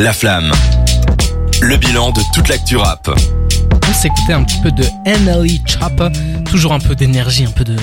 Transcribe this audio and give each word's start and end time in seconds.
La 0.00 0.12
Flamme. 0.12 0.50
Le 1.60 1.76
bilan 1.76 2.10
de 2.10 2.20
toute 2.34 2.48
l'actu 2.48 2.76
rap. 2.76 3.10
On 3.88 3.92
s'écoutait 3.92 4.32
un 4.32 4.42
petit 4.44 4.58
peu 4.62 4.70
de 4.70 4.82
NLE 5.06 5.58
Chopper, 5.66 6.08
toujours 6.50 6.72
un 6.72 6.78
peu 6.78 6.94
d'énergie, 6.94 7.44
un 7.44 7.50
peu 7.50 7.64
de... 7.64 7.76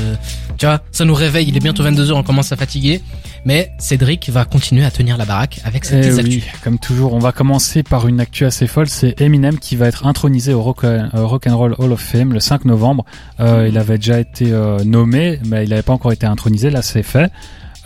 Tu 0.57 0.65
vois, 0.65 0.81
ça 0.91 1.05
nous 1.05 1.13
réveille, 1.13 1.47
il 1.47 1.55
est 1.55 1.59
bientôt 1.59 1.83
22h, 1.83 2.13
on 2.13 2.23
commence 2.23 2.51
à 2.51 2.55
fatiguer. 2.55 3.01
Mais 3.45 3.71
Cédric 3.77 4.29
va 4.29 4.45
continuer 4.45 4.83
à 4.83 4.89
tenir 4.89 5.15
la 5.17 5.25
baraque 5.25 5.59
avec 5.63 5.85
ses 5.85 5.97
Eh 5.97 6.01
petites 6.09 6.25
oui, 6.25 6.37
actus. 6.37 6.61
comme 6.63 6.79
toujours, 6.79 7.13
on 7.13 7.19
va 7.19 7.31
commencer 7.31 7.83
par 7.83 8.07
une 8.07 8.19
actu 8.19 8.45
assez 8.45 8.65
folle. 8.65 8.87
C'est 8.89 9.21
Eminem 9.21 9.59
qui 9.59 9.75
va 9.75 9.87
être 9.87 10.07
intronisé 10.07 10.53
au 10.53 10.61
Rock, 10.63 10.83
euh, 10.85 11.05
Rock 11.13 11.45
and 11.47 11.55
Roll 11.55 11.75
Hall 11.77 11.91
of 11.91 12.01
Fame 12.01 12.33
le 12.33 12.39
5 12.39 12.65
novembre. 12.65 13.05
Euh, 13.39 13.67
il 13.69 13.77
avait 13.77 13.97
déjà 13.97 14.19
été 14.19 14.51
euh, 14.51 14.79
nommé, 14.83 15.39
mais 15.45 15.63
il 15.65 15.69
n'avait 15.69 15.83
pas 15.83 15.93
encore 15.93 16.11
été 16.11 16.25
intronisé. 16.25 16.71
Là, 16.71 16.81
c'est 16.81 17.03
fait. 17.03 17.31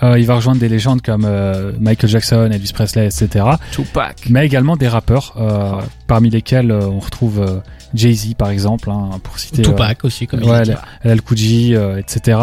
Euh, 0.03 0.19
il 0.19 0.25
va 0.25 0.35
rejoindre 0.35 0.59
des 0.59 0.69
légendes 0.69 1.01
comme 1.01 1.25
euh, 1.25 1.71
Michael 1.79 2.09
Jackson, 2.09 2.49
Elvis 2.51 2.71
Presley, 2.73 3.05
etc. 3.05 3.45
Tupac. 3.71 4.23
Mais 4.29 4.45
également 4.45 4.75
des 4.75 4.87
rappeurs, 4.87 5.33
euh, 5.37 5.81
parmi 6.07 6.29
lesquels 6.29 6.71
on 6.71 6.99
retrouve 6.99 7.39
euh, 7.41 7.59
Jay-Z 7.93 8.33
par 8.35 8.49
exemple, 8.49 8.89
hein, 8.89 9.09
pour 9.23 9.39
citer. 9.39 9.61
euh, 9.61 9.65
Tupac 9.71 10.03
aussi, 10.05 10.27
comme 10.27 10.41
il 10.43 10.49
ouais. 10.49 10.63
LL 11.03 11.21
Cool 11.21 11.37
J, 11.37 11.75
euh, 11.75 11.97
etc. 11.97 12.37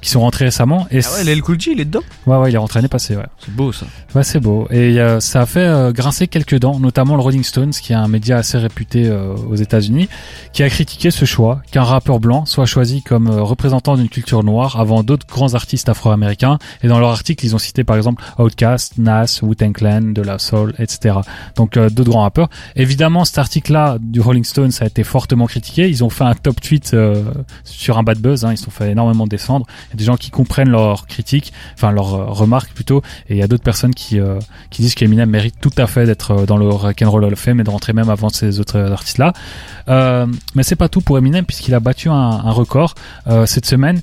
qui 0.00 0.10
sont 0.10 0.20
rentrés 0.20 0.44
récemment. 0.44 0.86
Et 0.92 1.00
Ah 1.04 1.08
ouais, 1.18 1.24
l'El 1.24 1.42
Cool 1.42 1.60
J, 1.60 1.70
il 1.72 1.80
est 1.80 1.84
dedans. 1.84 2.02
ouais, 2.26 2.36
ouais, 2.36 2.50
il 2.50 2.54
est 2.54 2.58
rentré 2.58 2.78
l'année 2.78 2.88
passée, 2.88 3.16
ouais. 3.16 3.26
C'est 3.44 3.52
beau 3.52 3.72
ça. 3.72 3.84
Ouais, 4.14 4.22
c'est 4.22 4.38
beau. 4.38 4.68
Et 4.70 5.00
euh, 5.00 5.18
ça 5.18 5.40
a 5.40 5.46
fait 5.46 5.58
euh, 5.66 5.90
grincer 5.92 6.28
quelques 6.28 6.58
dents, 6.60 6.78
notamment 6.78 7.16
le 7.16 7.22
Rolling 7.22 7.42
Stones, 7.42 7.70
qui 7.70 7.92
est 7.92 7.96
un 7.96 8.06
média 8.06 8.36
assez 8.36 8.58
réputé 8.58 9.08
euh, 9.08 9.34
aux 9.34 9.56
États-Unis, 9.56 10.08
qui 10.52 10.62
a 10.62 10.70
critiqué 10.70 11.10
ce 11.10 11.24
choix 11.24 11.62
qu'un 11.72 11.82
rappeur 11.82 12.20
blanc 12.20 12.46
soit 12.46 12.64
choisi 12.64 13.02
comme 13.02 13.26
euh, 13.28 13.42
représentant 13.42 13.96
d'une 13.96 14.08
culture 14.08 14.44
noire 14.44 14.78
avant 14.78 15.02
d'autres 15.02 15.26
grands 15.26 15.54
artistes 15.54 15.88
afro-américains. 15.88 16.58
Et 16.84 16.88
dans 16.88 17.00
leur 17.00 17.10
article, 17.10 17.44
ils 17.44 17.56
ont 17.56 17.58
cité 17.58 17.82
par 17.82 17.96
exemple 17.96 18.22
Outkast, 18.38 18.98
Nas, 18.98 19.40
Wu-Tang 19.42 19.72
Clan, 19.72 20.00
De 20.02 20.22
La 20.22 20.38
Soul, 20.38 20.74
etc. 20.78 21.16
Donc 21.56 21.76
euh, 21.76 21.90
d'autres 21.90 22.10
grands 22.10 22.22
rappeurs. 22.22 22.50
Évidemment, 22.76 23.24
cet 23.24 23.38
article-là 23.38 23.96
du 24.00 24.20
Rolling 24.20 24.44
Stones 24.44 24.70
a 24.80 24.86
été 24.88 25.04
fortement 25.04 25.46
critiqué. 25.46 25.88
Ils 25.88 26.04
ont 26.04 26.10
fait 26.10 26.24
un 26.24 26.34
top 26.34 26.60
tweet 26.60 26.92
euh, 26.94 27.24
sur 27.64 27.98
un 27.98 28.02
bad 28.02 28.18
buzz. 28.18 28.44
Hein. 28.44 28.52
Ils 28.52 28.58
se 28.58 28.64
sont 28.64 28.70
fait 28.70 28.90
énormément 28.90 29.26
descendre. 29.26 29.66
Il 29.88 29.90
y 29.90 29.94
a 29.94 29.96
des 29.96 30.04
gens 30.04 30.16
qui 30.16 30.30
comprennent 30.30 30.70
leurs 30.70 31.06
critiques, 31.06 31.52
enfin 31.74 31.92
leurs 31.92 32.14
euh, 32.14 32.24
remarques 32.26 32.72
plutôt, 32.72 33.02
et 33.28 33.34
il 33.34 33.38
y 33.38 33.42
a 33.42 33.48
d'autres 33.48 33.62
personnes 33.62 33.94
qui 33.94 34.18
euh, 34.18 34.38
qui 34.70 34.82
disent 34.82 34.94
qu'Eminem 34.94 35.30
mérite 35.30 35.56
tout 35.60 35.70
à 35.78 35.86
fait 35.86 36.06
d'être 36.06 36.46
dans 36.46 36.56
le 36.56 36.68
Rock 36.68 37.02
and 37.02 37.10
Roll 37.10 37.24
Hall 37.24 37.32
of 37.32 37.38
Fame 37.38 37.60
et 37.60 37.64
de 37.64 37.70
rentrer 37.70 37.92
même 37.92 38.10
avant 38.10 38.28
ces 38.28 38.60
autres 38.60 38.78
artistes-là. 38.78 39.32
Euh, 39.88 40.26
mais 40.54 40.62
c'est 40.62 40.76
pas 40.76 40.88
tout 40.88 41.00
pour 41.00 41.18
Eminem 41.18 41.44
puisqu'il 41.44 41.74
a 41.74 41.80
battu 41.80 42.08
un, 42.08 42.50
record 42.50 42.94
cette 43.46 43.66
semaine. 43.66 44.00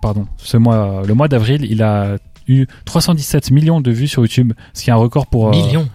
pardon, 0.00 0.26
ce 0.38 0.56
mois, 0.56 1.02
le 1.06 1.14
mois 1.14 1.28
d'avril, 1.28 1.66
il 1.68 1.82
a 1.82 2.16
eu 2.48 2.66
317 2.84 3.50
millions 3.50 3.80
de 3.80 3.90
vues 3.90 4.08
sur 4.08 4.22
YouTube, 4.22 4.52
ce 4.72 4.82
qui 4.82 4.90
est 4.90 4.92
un 4.92 4.96
record 4.96 5.26
pour 5.26 5.50
Millions. 5.50 5.88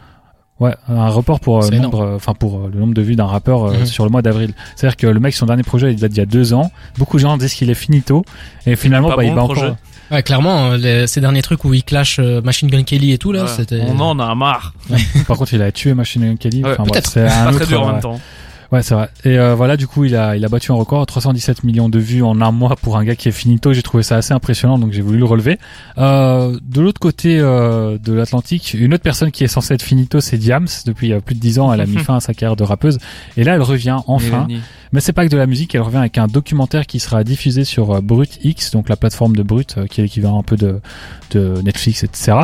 Ouais, 0.60 0.74
un 0.90 1.10
report 1.10 1.40
pour 1.40 1.64
euh, 1.64 1.70
nombre, 1.70 2.02
euh, 2.02 2.16
enfin 2.16 2.34
pour 2.34 2.56
euh, 2.58 2.72
le 2.74 2.80
nombre 2.80 2.94
de 2.96 3.02
vues 3.04 3.16
d'un 3.16 3.26
rappeur 3.28 3.66
euh, 3.66 3.78
Mhm. 3.80 3.86
sur 3.86 4.04
le 4.06 4.10
mois 4.10 4.24
d'avril. 4.24 4.54
C'est-à-dire 4.76 4.98
que 4.98 5.06
le 5.08 5.20
mec, 5.20 5.36
son 5.36 5.46
dernier 5.46 5.62
projet, 5.64 5.92
il 5.94 6.00
date 6.00 6.12
d'il 6.12 6.18
y 6.18 6.22
a 6.22 6.26
deux 6.26 6.54
ans. 6.56 6.72
Beaucoup 6.98 7.18
de 7.18 7.22
gens 7.22 7.38
disent 7.38 7.54
qu'il 7.54 7.70
est 7.70 7.76
finito, 7.76 8.26
et 8.66 8.76
finalement, 8.76 9.10
pas 9.10 9.18
bah, 9.18 9.22
bon, 9.24 9.28
il 9.28 9.32
bat 9.32 9.36
le 9.36 9.42
encore. 9.42 9.56
projet. 9.56 9.74
Ouais, 10.10 10.24
clairement, 10.24 10.72
euh, 10.72 10.78
les- 10.78 11.06
ces 11.06 11.22
derniers 11.22 11.42
trucs 11.44 11.64
où 11.66 11.74
il 11.76 11.84
clash 11.84 12.18
euh, 12.20 12.42
Machine 12.42 12.70
Gun 12.70 12.84
Kelly 12.84 13.12
et 13.12 13.18
tout, 13.20 13.32
là, 13.34 13.44
Ouais. 13.44 13.50
c'était... 13.56 13.82
On 13.88 14.00
en 14.00 14.18
a 14.20 14.34
marre. 14.36 14.74
Par 15.28 15.38
contre, 15.38 15.54
il 15.54 15.62
a 15.62 15.72
tué 15.72 15.94
Machine 15.94 16.24
Gun 16.26 16.36
Kelly. 16.38 16.64
Ouais, 16.64 16.72
Enfin, 16.72 16.84
bref, 16.84 16.92
peut-être. 17.04 17.12
c'est 17.12 17.28
un 17.28 17.44
Pas 17.44 17.50
autre, 17.50 17.58
très 17.60 17.66
dur 17.68 17.82
en 17.84 17.90
euh, 17.90 17.92
même 17.92 18.02
temps. 18.02 18.20
Ouais, 18.72 18.82
c'est 18.82 18.94
vrai. 18.94 19.10
Et 19.24 19.40
euh, 19.40 19.56
voilà, 19.56 19.78
du 19.78 19.88
coup, 19.88 20.04
il 20.04 20.16
a, 20.16 20.36
il 20.36 20.44
a 20.44 20.50
battu 20.50 20.72
un 20.72 20.76
record, 20.76 21.06
317 21.06 21.64
millions 21.64 21.90
de 21.90 22.00
vues 22.00 22.24
en 22.24 22.42
un 22.42 22.52
mois 22.52 22.76
pour 22.76 22.98
un 22.98 23.04
gars 23.06 23.16
qui 23.16 23.30
est 23.30 23.32
finito. 23.32 23.74
J'ai 23.74 23.82
trouvé 23.82 24.04
ça 24.04 24.18
assez 24.18 24.34
impressionnant, 24.34 24.78
donc 24.78 24.92
j'ai 24.92 25.02
voulu 25.02 25.20
le 25.20 25.26
relever. 25.26 25.58
Euh, 25.98 26.60
de 26.62 26.82
l'autre 26.82 27.00
côté 27.00 27.40
euh, 27.40 27.98
de 27.98 28.14
l'Atlantique, 28.14 28.76
une 28.78 28.94
autre 28.94 29.04
personne 29.04 29.32
qui 29.32 29.44
est 29.44 29.48
censée 29.48 29.74
être 29.74 29.82
finito, 29.82 30.20
c'est 30.20 30.38
Diams. 30.38 30.68
Depuis 30.86 31.14
plus 31.22 31.36
de 31.36 31.40
10 31.40 31.60
ans, 31.60 31.74
elle 31.74 31.82
a 31.82 31.86
mis 31.86 31.98
fin 32.04 32.18
à 32.18 32.20
sa 32.20 32.34
carrière 32.34 32.56
de 32.56 32.64
rappeuse. 32.64 32.98
Et 33.38 33.44
là, 33.44 33.56
elle 33.56 33.62
revient 33.62 33.98
enfin. 34.08 34.48
Mais 34.92 35.02
c'est 35.02 35.14
pas 35.14 35.26
que 35.26 35.32
de 35.32 35.38
la 35.38 35.48
musique, 35.48 35.76
elle 35.76 35.82
revient 35.82 35.98
avec 35.98 36.18
un 36.18 36.28
documentaire 36.28 36.86
qui 36.86 37.00
sera 37.00 37.24
diffusé 37.24 37.64
sur 37.64 37.92
euh, 37.92 38.02
Brut 38.02 38.40
X, 38.44 38.72
donc 38.72 38.90
la 38.90 38.96
plateforme 38.96 39.36
de 39.36 39.44
Brut, 39.44 39.76
euh, 39.78 39.88
qui 39.88 40.02
est 40.02 40.04
l'équivalent 40.04 40.40
un 40.40 40.44
peu 40.44 40.56
de, 40.56 40.80
de 41.32 41.62
Netflix, 41.62 42.04
etc. 42.04 42.38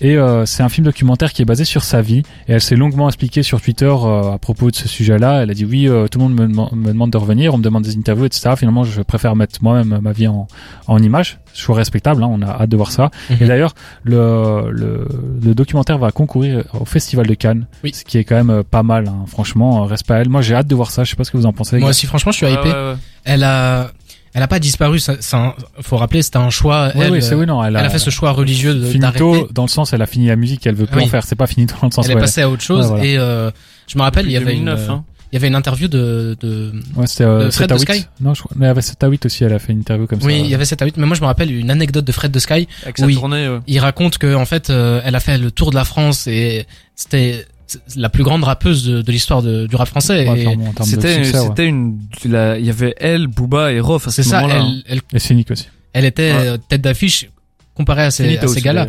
Et 0.00 0.16
euh, 0.16 0.46
c'est 0.46 0.62
un 0.62 0.68
film 0.68 0.84
documentaire 0.84 1.32
qui 1.32 1.42
est 1.42 1.44
basé 1.44 1.64
sur 1.64 1.84
sa 1.84 2.02
vie, 2.02 2.22
et 2.48 2.52
elle 2.52 2.60
s'est 2.60 2.76
longuement 2.76 3.08
expliquée 3.08 3.42
sur 3.42 3.60
Twitter 3.60 3.86
euh, 3.86 4.32
à 4.32 4.38
propos 4.38 4.70
de 4.70 4.76
ce 4.76 4.88
sujet-là. 4.88 5.42
Elle 5.42 5.50
a 5.50 5.54
dit 5.54 5.63
oui, 5.64 5.88
euh, 5.88 6.06
tout 6.08 6.18
le 6.18 6.24
monde 6.24 6.34
me, 6.34 6.46
deman- 6.46 6.74
me 6.74 6.88
demande 6.88 7.10
de 7.10 7.16
revenir, 7.18 7.54
on 7.54 7.58
me 7.58 7.62
demande 7.62 7.82
des 7.84 7.96
interviews, 7.96 8.24
etc. 8.26 8.50
Finalement, 8.56 8.84
je 8.84 9.02
préfère 9.02 9.34
mettre 9.36 9.58
moi-même 9.62 9.98
ma 10.02 10.12
vie 10.12 10.26
en, 10.28 10.46
en 10.86 10.98
image. 11.02 11.38
Choix 11.54 11.76
respectable, 11.76 12.22
hein, 12.24 12.28
on 12.30 12.42
a 12.42 12.46
hâte 12.46 12.68
de 12.70 12.76
voir 12.76 12.90
ça. 12.90 13.10
Mhm. 13.30 13.36
Et 13.40 13.46
d'ailleurs, 13.46 13.74
le, 14.02 14.70
le, 14.70 15.08
le 15.42 15.54
documentaire 15.54 15.98
va 15.98 16.10
concourir 16.12 16.64
au 16.78 16.84
Festival 16.84 17.26
de 17.26 17.34
Cannes, 17.34 17.66
Oui. 17.82 17.92
ce 17.94 18.04
qui 18.04 18.18
est 18.18 18.24
quand 18.24 18.36
même 18.36 18.50
euh, 18.50 18.62
pas 18.68 18.82
mal, 18.82 19.08
hein. 19.08 19.24
franchement, 19.26 19.82
euh, 19.82 19.86
respect 19.86 20.14
à 20.14 20.18
elle. 20.18 20.28
Moi, 20.28 20.42
j'ai 20.42 20.54
hâte 20.54 20.66
de 20.66 20.74
voir 20.74 20.90
ça, 20.90 21.04
je 21.04 21.10
sais 21.10 21.16
pas 21.16 21.24
ce 21.24 21.30
que 21.30 21.36
vous 21.36 21.46
en 21.46 21.52
pensez. 21.52 21.78
Moi 21.78 21.90
aussi, 21.90 22.06
franchement, 22.06 22.32
je 22.32 22.38
suis 22.38 22.46
hypé. 22.46 22.58
ouais, 22.68 22.72
ouais. 22.72 22.94
Elle 23.24 23.44
a... 23.44 23.90
Elle 24.36 24.42
a 24.42 24.48
pas 24.48 24.58
disparu, 24.58 24.98
ça, 24.98 25.12
un- 25.34 25.54
faut 25.80 25.96
rappeler, 25.96 26.20
c'était 26.20 26.38
un 26.38 26.50
choix. 26.50 26.90
Oui, 26.96 27.02
elle, 27.04 27.12
oui, 27.12 27.22
c'est 27.22 27.36
oui, 27.36 27.46
non, 27.46 27.62
elle 27.62 27.76
elle 27.76 27.84
a, 27.84 27.86
a 27.86 27.88
fait 27.88 28.00
ce 28.00 28.10
choix 28.10 28.32
religieux 28.32 28.74
de- 28.74 28.84
finito 28.84 29.30
d'arrêter. 29.32 29.52
dans 29.54 29.62
le 29.62 29.68
sens, 29.68 29.92
elle 29.92 30.02
a 30.02 30.06
fini 30.06 30.26
la 30.26 30.34
musique, 30.34 30.66
elle 30.66 30.74
veut 30.74 30.86
plus 30.86 30.96
Oui. 30.98 31.04
en 31.04 31.06
faire. 31.06 31.22
C'est 31.22 31.36
pas 31.36 31.46
finito 31.46 31.76
dans 31.80 31.86
le 31.86 31.92
sens 31.92 32.06
Elle 32.08 32.16
est 32.16 32.20
passée 32.20 32.42
à 32.42 32.50
autre 32.50 32.60
chose 32.64 32.86
Ouais, 32.86 32.90
voilà. 32.96 33.04
et 33.04 33.16
euh, 33.16 33.52
je 33.86 33.96
me 33.96 34.02
rappelle, 34.02 34.26
il 34.26 34.32
y 34.32 34.36
avait 34.36 34.56
une, 34.56 34.64
2009, 34.64 34.88
euh, 34.88 34.92
hein. 34.92 35.04
Il 35.34 35.38
y 35.38 35.40
avait 35.40 35.48
une 35.48 35.56
interview 35.56 35.88
de, 35.88 36.36
de 36.40 36.72
Ouais, 36.94 37.08
c'était 37.08 37.24
euh, 37.24 37.46
de 37.46 37.50
Fred 37.50 37.68
7 37.68 37.72
à 37.72 37.74
de 37.74 37.80
8. 37.80 37.92
Sky 37.92 38.06
Non, 38.20 38.34
je 38.34 38.42
crois. 38.42 38.52
Mais 38.56 38.66
il 38.66 38.68
y 38.68 38.70
avait 38.70 38.82
7 38.82 39.02
à 39.02 39.08
8 39.08 39.26
aussi, 39.26 39.42
elle 39.42 39.52
a 39.52 39.58
fait 39.58 39.72
une 39.72 39.80
interview 39.80 40.06
comme 40.06 40.20
oui, 40.22 40.32
ça. 40.32 40.38
il 40.38 40.46
y 40.46 40.54
avait 40.54 40.64
7 40.64 40.80
à 40.80 40.84
8, 40.84 40.96
mais 40.96 41.06
moi 41.06 41.16
je 41.16 41.20
me 41.22 41.26
rappelle 41.26 41.50
une 41.50 41.72
anecdote 41.72 42.04
de 42.04 42.12
Fred 42.12 42.30
de 42.30 42.38
Sky. 42.38 42.68
Avec 42.84 42.98
sa 42.98 43.04
Oui. 43.06 43.14
tournée, 43.16 43.48
ouais. 43.48 43.58
Il 43.66 43.80
raconte 43.80 44.18
que 44.18 44.32
en 44.36 44.44
fait, 44.46 44.70
euh, 44.70 45.00
elle 45.04 45.16
a 45.16 45.20
fait 45.20 45.36
le 45.36 45.50
tour 45.50 45.70
de 45.70 45.74
la 45.74 45.84
France 45.84 46.28
et 46.28 46.66
c'était 46.94 47.44
c'est 47.66 47.80
la 47.96 48.10
plus 48.10 48.22
grande 48.22 48.44
rappeuse 48.44 48.84
de, 48.86 49.02
de 49.02 49.10
l'histoire 49.10 49.42
du 49.42 49.74
rap 49.74 49.88
français. 49.88 50.28
Ouais, 50.28 50.38
et 50.38 50.42
clairement, 50.44 50.68
en 50.68 50.72
termes 50.72 50.88
de 50.90 50.94
C'était, 50.94 51.24
c'était 51.24 51.66
une, 51.66 51.98
il 52.24 52.30
y 52.30 52.70
avait 52.70 52.94
elle, 52.98 53.26
Booba 53.26 53.72
et 53.72 53.80
Rof 53.80 54.06
à 54.06 54.10
ce 54.10 54.22
c'est 54.22 54.28
ça, 54.28 54.42
moment-là. 54.42 54.60
hein. 54.60 54.74
elle, 54.86 55.00
elle, 55.10 55.16
Et 55.16 55.18
cynique 55.18 55.50
aussi. 55.50 55.66
elle 55.94 56.04
était 56.04 56.30
Ouais. 56.32 56.46
euh, 56.46 56.56
tête 56.68 56.82
d'affiche 56.82 57.28
comparée 57.74 58.02
à 58.04 58.10
ces, 58.12 58.38
à 58.38 58.46
ces 58.46 58.60
gars-là. 58.60 58.88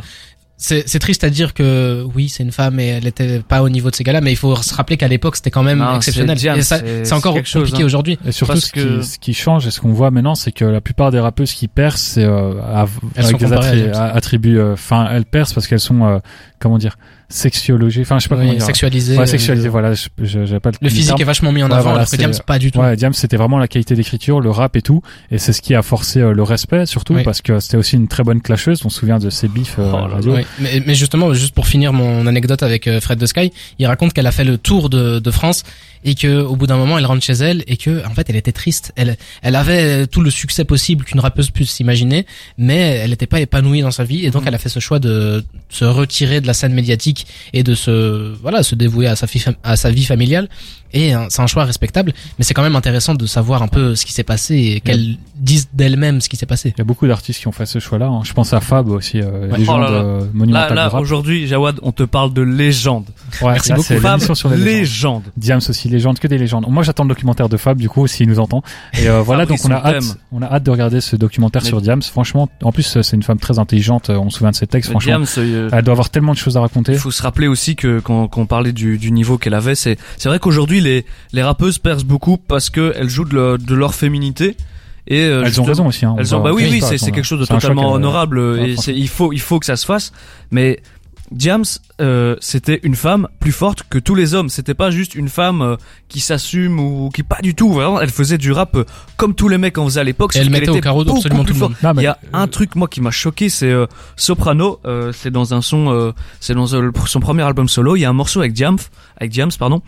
C'est 0.58 0.88
c'est 0.88 1.00
triste 1.00 1.26
à 1.26 1.30
dire 1.30 1.54
que 1.54 2.06
oui, 2.16 2.30
c'est 2.30 2.42
une 2.42 2.54
femme 2.54 2.80
et 2.80 2.88
elle 2.88 3.06
était 3.08 3.40
pas 3.40 3.62
au 3.62 3.68
niveau 3.68 3.90
de 3.92 3.96
ces 3.96 4.06
gars-là, 4.06 4.22
mais 4.22 4.32
il 4.32 4.38
faut 4.38 4.56
se 4.56 4.74
rappeler 4.74 4.96
qu'à 4.96 5.10
l'époque 5.10 5.36
c'était 5.36 5.52
quand 5.52 5.64
même 5.64 5.80
Non, 5.80 5.98
exceptionnel. 5.98 6.38
c'est 6.64 7.12
encore 7.14 7.34
compliqué 7.36 7.82
hein. 7.84 7.86
aujourd'hui. 7.86 8.18
Et 8.26 8.32
surtout, 8.32 8.54
Parce 8.54 8.66
ce, 8.68 8.72
que- 8.72 9.00
qui, 9.00 9.06
ce 9.06 9.20
qui 9.20 9.34
change 9.34 9.68
et 9.68 9.72
ce 9.72 9.82
qu'on 9.82 9.92
voit 9.92 10.12
maintenant, 10.12 10.34
c'est 10.34 10.54
que 10.54 10.64
la 10.64 10.80
plupart 10.80 11.12
des 11.12 11.20
rappeuses 11.20 11.52
qui 11.54 11.68
percent, 11.68 12.14
c'est 12.14 12.24
euh, 12.24 12.54
avec 13.18 13.38
des 13.38 13.52
attributs. 13.52 14.58
euh, 14.58 14.74
Enfin, 14.74 15.10
elles 15.12 15.26
percent 15.26 15.54
parce 15.54 15.68
qu'elles 15.68 15.80
sont, 15.82 16.06
euh, 16.06 16.20
comment 16.66 16.78
dire, 16.80 16.98
sexiologées. 17.30 18.02
Enfin, 18.02 18.18
je 18.18 18.24
sais 18.24 18.30
pas 18.30 18.36
comment 18.36 18.50
Oui, 18.50 18.58
dire. 18.58 18.66
sexualisé. 18.66 19.18
Ouais, 19.18 19.24
euh, 19.32 19.70
Voilà, 19.70 19.94
je- 19.94 20.08
je- 20.24 20.58
pas 20.58 20.72
le, 20.72 20.78
Le 20.82 20.90
physique 20.90 21.08
terme. 21.08 21.22
est 21.22 21.26
vachement 21.26 21.52
mis 21.52 21.62
en 21.64 21.68
Ouais, 21.68 21.74
avant, 21.74 21.84
voilà, 21.84 21.98
alors 22.00 22.10
que 22.10 22.16
Diams 22.16 22.34
pas 22.46 22.60
du 22.60 22.72
tout. 22.72 22.80
Ouais, 22.80 22.96
Diams, 22.96 23.14
c'était 23.14 23.38
vraiment 23.38 23.58
la 23.58 23.68
qualité 23.68 23.96
d'écriture, 23.96 24.40
le 24.42 24.50
rap 24.50 24.76
et 24.76 24.82
tout, 24.82 25.02
et 25.32 25.38
c'est 25.38 25.54
ce 25.54 25.62
qui 25.62 25.76
a 25.76 25.82
forcé 25.82 26.20
euh, 26.22 26.32
le 26.34 26.44
respect, 26.44 26.86
surtout 26.86 27.14
Oui. 27.14 27.24
parce 27.24 27.42
que 27.42 27.60
c'était 27.60 27.78
aussi 27.78 27.96
une 27.96 28.08
très 28.08 28.24
bonne 28.24 28.42
clasheuse. 28.42 28.82
On 28.86 28.90
se 28.90 29.00
souvient 29.00 29.20
de 29.20 29.30
ses 29.30 29.48
bifs 29.48 29.76
euh, 29.80 29.92
Oh 29.94 29.98
à 29.98 30.02
la 30.02 30.08
là 30.08 30.14
radio. 30.16 30.36
Oui, 30.36 30.42
mais, 30.60 30.82
mais 30.86 30.96
justement, 30.96 31.34
juste 31.34 31.54
pour 31.54 31.68
finir 31.68 31.94
mon 31.94 32.26
anecdote 32.28 32.64
avec 32.64 32.88
euh, 32.88 33.00
Fred 33.00 33.20
de 33.20 33.26
Sky, 33.26 33.52
il 33.80 33.86
raconte 33.88 34.14
qu'elle 34.14 34.28
a 34.28 34.32
fait 34.32 34.44
le 34.44 34.58
tour 34.58 34.90
de, 34.90 35.20
de 35.20 35.32
France 35.32 35.64
et 36.08 36.14
que 36.16 36.42
au 36.42 36.56
bout 36.56 36.68
d'un 36.68 36.78
moment, 36.78 36.98
elle 37.00 37.06
rentre 37.06 37.24
chez 37.24 37.34
elle 37.34 37.64
et 37.68 37.78
que 37.78 38.06
en 38.06 38.12
fait, 38.14 38.30
elle 38.30 38.36
était 38.36 38.52
triste. 38.52 38.92
Elle, 38.96 39.18
elle 39.42 39.56
avait 39.56 40.06
tout 40.08 40.22
le 40.22 40.30
succès 40.30 40.64
possible 40.64 41.04
qu'une 41.04 41.20
rappeuse 41.20 41.50
puisse 41.50 41.72
s'imaginer, 41.72 42.26
mais 42.58 42.78
elle 43.04 43.10
n'était 43.10 43.26
pas 43.26 43.40
épanouie 43.40 43.82
dans 43.82 43.92
sa 43.92 44.04
vie 44.04 44.26
et 44.26 44.30
donc 44.32 44.44
Mhm. 44.44 44.50
elle 44.50 44.56
a 44.56 44.60
fait 44.60 44.70
ce 44.70 44.80
choix 44.80 45.00
de 45.00 45.44
se 45.70 45.84
retirer 45.86 46.42
de 46.42 46.48
la 46.48 46.54
scène 46.56 46.74
médiatique 46.74 47.28
et 47.54 47.64
de 47.64 47.76
se 47.76 48.36
voilà 48.42 48.64
se 48.64 48.76
dévouer 48.76 49.08
à 49.08 49.16
sa, 49.16 49.26
vie 49.26 49.44
à 49.64 49.76
sa 49.76 49.92
vie 49.92 50.06
familiale. 50.06 50.50
Et 50.94 51.14
hein, 51.14 51.28
c'est 51.30 51.42
un 51.42 51.48
choix 51.48 51.66
respectable, 51.66 52.14
mais 52.40 52.46
c'est 52.46 52.54
quand 52.54 52.64
même 52.64 52.76
intéressant 52.76 53.16
de 53.16 53.26
savoir 53.26 53.62
un 53.62 53.68
peu 53.68 53.96
ce 53.96 54.06
qui 54.06 54.14
s'est 54.14 54.24
passé 54.24 54.56
et 54.56 54.80
qu'elle 54.80 55.18
dise 55.38 55.68
d'elle-même 55.74 56.22
ce 56.22 56.30
qui 56.30 56.38
s'est 56.38 56.46
passé. 56.46 56.74
Il 56.76 56.78
y 56.78 56.82
a 56.82 56.86
beaucoup 56.86 57.08
d'artistes 57.08 57.40
qui 57.40 57.48
ont 57.48 57.52
fait 57.52 57.66
ce 57.66 57.80
choix-là. 57.80 58.08
hein. 58.08 58.22
Je 58.24 58.34
pense 58.34 58.54
à 58.54 58.62
Fab 58.62 58.88
aussi, 58.90 59.20
euh, 59.22 59.50
Ouais. 59.50 59.58
légende 59.58 59.76
Oh 59.80 59.84
là 59.84 59.92
là. 59.92 59.98
euh, 59.98 60.20
Là, 60.22 60.26
monumentale 60.34 60.76
là, 60.76 60.96
aujourd'hui, 61.00 61.48
Jawad, 61.48 61.80
on 61.84 61.92
te 61.92 62.04
parle 62.04 62.34
de 62.34 62.42
légende. 62.42 63.06
Ouais, 63.42 63.52
Merci 63.54 63.70
là, 63.70 63.76
beaucoup, 63.76 63.88
c'est 63.88 64.00
Fab, 64.00 64.20
sur 64.20 64.50
les 64.50 64.56
légendes. 64.58 64.66
légende. 64.66 65.24
Diams 65.38 65.62
aussi, 65.68 65.90
légende, 65.90 66.20
que 66.20 66.28
des 66.28 66.38
légendes. 66.38 66.66
Moi, 66.70 66.84
j'attends 66.84 67.04
le 67.04 67.10
documentaire 67.10 67.50
de 67.50 67.58
Fab, 67.58 67.78
du 67.78 67.90
coup, 67.90 68.08
s'il 68.08 68.28
nous 68.30 68.40
entend. 68.40 68.64
Et 69.00 69.08
euh, 69.10 69.22
voilà, 69.22 69.46
donc 69.46 69.60
on 69.66 69.72
a 69.72 69.76
hâte, 69.76 70.18
on 70.32 70.42
a 70.42 70.46
hâte 70.46 70.64
de 70.64 70.72
regarder 70.72 71.02
ce 71.02 71.16
documentaire 71.16 71.62
Mais- 71.64 71.70
sur 71.70 71.82
Diams. 71.82 72.02
Franchement, 72.02 72.50
en 72.64 72.72
plus, 72.72 72.96
euh, 72.98 73.02
c'est 73.04 73.16
une 73.16 73.24
femme 73.24 73.40
très 73.40 73.60
intelligente. 73.60 74.10
euh, 74.10 74.18
On 74.18 74.30
se 74.30 74.38
souvient 74.38 74.52
de 74.52 74.56
ses 74.56 74.68
textes. 74.68 74.90
Franchement, 74.92 75.20
Diams, 75.20 75.26
euh, 75.38 75.70
elle 75.72 75.84
doit 75.84 75.92
avoir 75.94 76.10
tellement 76.10 76.34
de 76.34 76.38
choses 76.38 76.56
à 76.58 76.62
raconter. 76.62 76.94
Il 76.94 76.98
faut 77.00 77.12
se 77.12 77.22
rappeler 77.22 77.48
aussi 77.48 77.76
que 77.76 78.00
quand, 78.00 78.28
quand 78.28 78.42
on 78.42 78.46
parlait 78.46 78.72
du, 78.74 78.98
du 78.98 79.12
niveau 79.12 79.38
qu'elle 79.38 79.54
avait, 79.54 79.76
c'est 79.76 79.98
c'est 80.18 80.30
vrai 80.30 80.40
qu'aujourd'hui 80.40 80.82
les 80.82 81.06
les 81.34 81.44
rappeuses 81.44 81.78
percent 81.80 82.06
beaucoup 82.06 82.38
parce 82.38 82.70
que 82.70 82.94
elles 82.96 83.10
jouent 83.10 83.26
de 83.26 83.76
leur 83.76 83.94
féminité 83.94 84.56
et 85.08 85.22
euh, 85.22 85.44
Elles 85.46 85.62
ont 85.62 85.64
raison 85.66 85.88
aussi. 85.88 86.06
Hein, 86.06 86.16
Elles 86.18 86.34
On 86.36 86.40
ont 86.40 86.44
bah 86.44 86.52
oui 86.54 86.68
oui 86.70 86.80
va- 86.80 86.88
c'est 86.98 87.12
quelque 87.12 87.24
chose 87.24 87.40
de 87.40 87.46
totalement 87.46 87.84
qu'elle- 87.84 87.92
honorable 87.96 88.40
et 88.60 88.76
il 88.92 89.08
faut 89.10 89.32
il 89.34 89.40
faut 89.42 89.60
que 89.60 89.66
ça 89.66 89.76
se 89.76 89.86
fasse 89.86 90.12
mais 90.52 90.80
Diams, 91.32 91.64
euh, 92.02 92.36
c'était 92.40 92.80
une 92.84 92.94
femme 92.94 93.28
plus 93.40 93.52
forte 93.52 93.82
que 93.90 93.98
tous 93.98 94.14
les 94.14 94.36
hommes. 94.36 94.48
C'était 94.48 94.76
pas 94.76 94.92
juste 94.92 95.16
une 95.16 95.28
femme 95.28 95.64
euh, 95.64 95.76
qui 96.08 96.20
s'assume 96.20 96.80
ou 96.80 97.10
qui 97.10 97.24
pas 97.24 97.40
du 97.42 97.56
tout. 97.56 97.74
Vraiment, 97.74 98.00
elle 98.00 98.12
faisait 98.12 98.38
du 98.38 98.52
rap 98.52 98.76
euh, 98.76 98.86
comme 99.18 99.34
tous 99.34 99.48
les 99.50 99.58
mecs 99.58 99.76
en 99.80 99.86
faisaient 99.86 100.02
à 100.02 100.04
l'époque. 100.04 100.34
Elle 100.36 100.52
mettait 100.52 100.70
au 100.70 100.80
carreau 100.80 101.02
absolument 101.02 101.44
tout 101.44 101.54
le 101.54 101.60
monde. 101.60 101.74
Non, 101.82 101.94
mais- 101.96 102.04
Il 102.04 102.06
y 102.06 102.08
a 102.10 102.20
un 102.32 102.46
truc 102.48 102.76
moi 102.76 102.88
qui 102.88 103.02
m'a 103.02 103.10
choqué, 103.10 103.50
c'est 103.50 103.72
euh, 103.72 103.88
Soprano. 104.16 104.80
euh, 104.86 105.12
c'est 105.14 105.32
dans 105.32 105.56
un 105.56 105.64
son, 105.64 105.92
euh, 105.92 106.12
c'est 106.40 106.54
dans 106.54 106.72
euh, 106.76 106.92
son 107.08 107.20
premier 107.20 107.42
album 107.42 107.68
solo. 107.70 107.96
Il 107.96 108.02
y 108.02 108.06
a 108.06 108.10
un 108.10 108.14
morceau 108.14 108.42
avec 108.42 108.54
Diams, 108.54 108.78
avec 109.18 109.32
Diams, 109.32 109.52
pardon, 109.58 109.82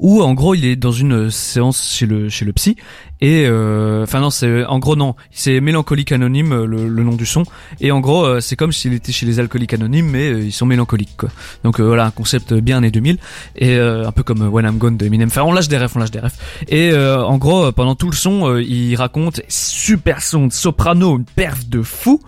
où 0.00 0.22
en 0.22 0.34
gros 0.34 0.54
il 0.54 0.64
est 0.64 0.76
dans 0.76 0.90
une 0.92 1.12
euh, 1.12 1.30
séance 1.30 1.92
chez 1.94 2.06
le 2.06 2.28
chez 2.28 2.44
le 2.44 2.52
psy 2.54 2.74
et 3.20 3.44
euh, 3.46 4.02
enfin 4.02 4.20
non 4.20 4.30
c'est 4.30 4.64
en 4.64 4.78
gros 4.78 4.96
non 4.96 5.14
c'est 5.30 5.60
mélancolique 5.60 6.10
anonyme 6.10 6.52
euh, 6.52 6.64
le, 6.66 6.88
le 6.88 7.02
nom 7.04 7.14
du 7.14 7.26
son 7.26 7.44
et 7.80 7.92
en 7.92 8.00
gros 8.00 8.24
euh, 8.24 8.40
c'est 8.40 8.56
comme 8.56 8.72
s'il 8.72 8.94
était 8.94 9.12
chez 9.12 9.26
les 9.26 9.38
alcooliques 9.38 9.74
anonymes 9.74 10.08
mais 10.08 10.30
euh, 10.30 10.42
ils 10.42 10.52
sont 10.52 10.64
mélancoliques 10.66 11.16
quoi. 11.18 11.28
Donc 11.64 11.80
euh, 11.80 11.84
voilà 11.84 12.06
un 12.06 12.10
concept 12.10 12.54
bien 12.54 12.78
années 12.78 12.90
2000 12.90 13.18
et 13.56 13.76
euh, 13.76 14.08
un 14.08 14.12
peu 14.12 14.22
comme 14.22 14.40
euh, 14.42 14.48
When 14.48 14.64
I'm 14.64 14.78
Gone 14.78 14.96
de 14.96 15.04
Eminem. 15.04 15.28
Enfin 15.28 15.42
on 15.42 15.52
lâche 15.52 15.68
des 15.68 15.76
refs 15.76 15.94
on 15.96 15.98
lâche 15.98 16.10
des 16.10 16.20
refs. 16.20 16.38
Et 16.68 16.90
euh, 16.92 17.22
en 17.22 17.36
gros 17.36 17.66
euh, 17.66 17.72
pendant 17.72 17.94
tout 17.94 18.08
le 18.08 18.16
son 18.16 18.48
euh, 18.48 18.62
il 18.62 18.96
raconte 18.96 19.42
super 19.48 20.22
son 20.22 20.46
de 20.46 20.52
soprano 20.52 21.18
une 21.18 21.24
perf 21.26 21.66
de 21.68 21.82
fou 21.82 22.20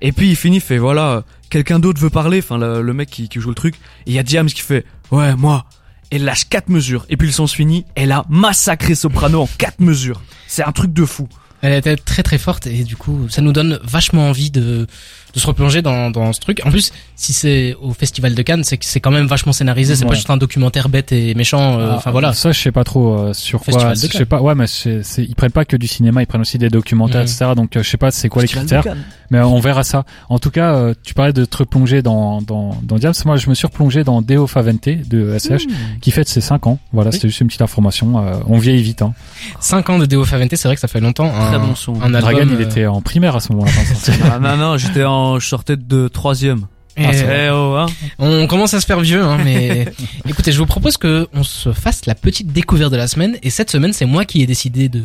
et 0.00 0.12
puis 0.12 0.28
il 0.30 0.36
finit 0.36 0.60
fait 0.60 0.78
voilà 0.78 1.08
euh, 1.10 1.20
quelqu'un 1.50 1.80
d'autre 1.80 2.00
veut 2.00 2.10
parler 2.10 2.38
enfin 2.38 2.58
le, 2.58 2.80
le 2.80 2.92
mec 2.92 3.10
qui, 3.10 3.28
qui 3.28 3.40
joue 3.40 3.48
le 3.48 3.56
truc 3.56 3.74
et 4.06 4.10
il 4.10 4.12
y 4.12 4.20
a 4.20 4.22
Diams 4.22 4.46
qui 4.46 4.60
fait 4.60 4.84
ouais 5.10 5.34
moi 5.34 5.64
elle 6.10 6.24
lâche 6.24 6.48
quatre 6.48 6.68
mesures. 6.68 7.06
Et 7.08 7.16
puis 7.16 7.28
le 7.28 7.32
son 7.32 7.46
se 7.46 7.54
finit 7.54 7.84
elle 7.94 8.12
a 8.12 8.24
massacré 8.28 8.94
Soprano 8.94 9.42
en 9.42 9.48
quatre 9.58 9.80
mesures. 9.80 10.22
C'est 10.46 10.64
un 10.64 10.72
truc 10.72 10.92
de 10.92 11.04
fou. 11.04 11.28
Elle 11.60 11.72
était 11.72 11.96
très 11.96 12.22
très 12.22 12.38
forte 12.38 12.66
et 12.66 12.84
du 12.84 12.96
coup 12.96 13.28
ça 13.28 13.42
nous 13.42 13.52
donne 13.52 13.80
vachement 13.82 14.28
envie 14.28 14.50
de, 14.50 14.86
de 15.34 15.38
se 15.40 15.46
replonger 15.46 15.82
dans, 15.82 16.10
dans 16.10 16.32
ce 16.32 16.40
truc. 16.40 16.60
En 16.64 16.70
plus, 16.70 16.92
si 17.16 17.32
c'est 17.32 17.74
au 17.82 17.92
festival 17.92 18.34
de 18.34 18.42
Cannes, 18.42 18.64
c'est 18.64 18.76
que 18.78 18.84
c'est 18.84 19.00
quand 19.00 19.10
même 19.10 19.26
vachement 19.26 19.52
scénarisé. 19.52 19.94
C'est 19.96 20.04
Ouais. 20.04 20.10
pas 20.10 20.14
juste 20.14 20.30
un 20.30 20.36
documentaire 20.36 20.88
bête 20.88 21.12
et 21.12 21.34
méchant. 21.34 21.78
euh, 21.78 21.88
Ah, 21.92 21.94
Enfin 21.96 22.10
voilà. 22.10 22.32
Ça, 22.32 22.52
je 22.52 22.60
sais 22.60 22.72
pas 22.72 22.84
trop 22.84 23.14
euh, 23.18 23.32
sur 23.34 23.60
quoi. 23.60 23.94
Je 23.94 24.06
sais 24.06 24.24
pas. 24.24 24.40
Ouais, 24.40 24.54
mais 24.54 24.66
c'est, 24.66 25.02
c'est- 25.02 25.24
ils 25.24 25.34
prennent 25.34 25.50
pas 25.52 25.64
que 25.64 25.76
du 25.76 25.86
cinéma, 25.86 26.22
ils 26.22 26.26
prennent 26.26 26.40
aussi 26.40 26.58
des 26.58 26.70
documentaires, 26.70 27.20
Mhm. 27.22 27.26
etc. 27.26 27.46
Donc, 27.56 27.76
euh, 27.76 27.82
je 27.82 27.88
sais 27.88 27.96
pas 27.96 28.10
c'est 28.10 28.28
quoi 28.28 28.42
les 28.42 28.48
Festival 28.48 28.80
critères. 28.82 28.96
Mais 29.30 29.38
euh, 29.38 29.46
on 29.46 29.60
verra 29.60 29.82
ça. 29.84 30.04
En 30.30 30.38
tout 30.38 30.50
cas, 30.50 30.72
euh, 30.74 30.94
tu 31.02 31.12
parlais 31.14 31.32
de 31.34 31.44
te 31.44 31.56
replonger 31.58 32.00
dans 32.02 32.40
dans 32.42 32.76
dans 32.82 32.96
Diams. 32.96 33.12
Moi, 33.26 33.36
je 33.36 33.48
me 33.50 33.54
suis 33.54 33.66
replongé 33.66 34.04
dans 34.04 34.22
Deo 34.22 34.46
Favente 34.46 34.88
de 34.88 35.36
SH, 35.38 35.66
qui 36.00 36.10
fête 36.10 36.28
ses 36.28 36.40
5 36.40 36.66
ans. 36.66 36.78
Voilà, 36.92 37.10
Oui. 37.10 37.14
c'était 37.16 37.28
juste 37.28 37.40
une 37.42 37.48
petite 37.48 37.62
information. 37.62 38.18
Euh, 38.26 38.34
on 38.46 38.58
vieillit 38.58 38.82
vite. 38.82 39.02
Hein. 39.02 39.12
5 39.60 39.90
ans 39.90 39.98
de 39.98 40.06
Deo 40.06 40.24
Favente, 40.24 40.48
c'est 40.54 40.66
vrai 40.68 40.74
que 40.76 40.80
ça 40.80 40.88
fait 40.88 41.00
longtemps. 41.00 41.30
Un, 41.34 41.48
Très 41.50 41.58
bon 41.58 41.74
son. 41.74 41.94
Un 42.00 42.14
album, 42.14 42.20
Dragan, 42.32 42.48
il 42.52 42.60
était 42.62 42.86
en 42.86 43.00
primaire 43.02 43.36
à 43.36 43.40
ce 43.40 43.52
moment-là. 43.52 43.70
sorti. 43.72 44.12
ah, 44.32 44.38
non 44.38 44.56
non 44.56 44.76
j'étais 44.78 45.04
en 45.04 45.17
je 45.38 45.46
sortais 45.46 45.76
de 45.76 46.08
troisième 46.08 46.66
et, 46.96 47.04
Ah, 47.06 47.12
eh 47.14 47.50
oh 47.50 47.76
hein 47.78 47.86
on 48.18 48.46
commence 48.48 48.74
à 48.74 48.80
se 48.80 48.86
faire 48.86 48.98
vieux, 49.00 49.22
hein, 49.22 49.38
mais 49.44 49.86
écoutez, 50.28 50.50
je 50.50 50.58
vous 50.58 50.66
propose 50.66 50.96
que 50.96 51.28
on 51.32 51.44
se 51.44 51.72
fasse 51.72 52.06
la 52.06 52.16
petite 52.16 52.52
découverte 52.52 52.90
de 52.90 52.96
la 52.96 53.06
semaine. 53.06 53.36
Et 53.44 53.50
cette 53.50 53.70
semaine, 53.70 53.92
c'est 53.92 54.04
moi 54.04 54.24
qui 54.24 54.42
ai 54.42 54.46
décidé 54.46 54.88
de 54.88 55.02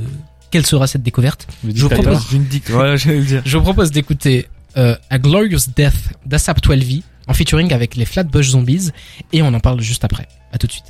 quelle 0.50 0.65
sera 0.65 0.88
cette 0.88 1.04
découverte. 1.04 1.48
Le 1.63 1.71
Je 1.75 1.83
vous 1.83 1.89
propose- 1.89 2.25
Vindicte 2.31 2.69
ouais 2.69 2.98
j'allais 2.98 3.19
le 3.19 3.25
dire 3.25 3.42
Je 3.45 3.57
vous 3.57 3.63
propose 3.63 3.92
d'écouter 3.92 4.48
euh, 4.77 4.95
A 5.12 5.19
Glorious 5.19 5.60
Death 5.75 5.94
d'Asap 6.25 6.59
12V 6.66 7.04
en 7.27 7.33
featuring 7.36 7.71
avec 7.74 7.95
les 7.95 8.06
Flatbush 8.06 8.50
Zombies 8.50 8.89
et 9.31 9.44
on 9.44 9.54
en 9.54 9.59
parle 9.59 9.80
juste 9.81 10.04
après. 10.04 10.27
À 10.51 10.57
tout 10.57 10.66
de 10.68 10.71
suite. 10.71 10.86